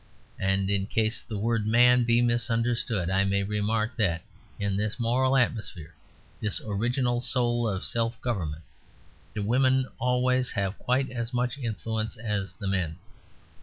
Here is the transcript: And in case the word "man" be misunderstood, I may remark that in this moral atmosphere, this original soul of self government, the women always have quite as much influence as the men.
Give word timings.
And 0.39 0.67
in 0.71 0.87
case 0.87 1.21
the 1.21 1.37
word 1.37 1.67
"man" 1.67 2.05
be 2.05 2.23
misunderstood, 2.23 3.11
I 3.11 3.23
may 3.23 3.43
remark 3.43 3.95
that 3.97 4.23
in 4.57 4.75
this 4.75 4.99
moral 4.99 5.37
atmosphere, 5.37 5.93
this 6.41 6.59
original 6.65 7.21
soul 7.21 7.69
of 7.69 7.85
self 7.85 8.19
government, 8.19 8.63
the 9.35 9.43
women 9.43 9.85
always 9.99 10.49
have 10.53 10.79
quite 10.79 11.11
as 11.11 11.35
much 11.35 11.59
influence 11.59 12.17
as 12.17 12.53
the 12.55 12.65
men. 12.65 12.97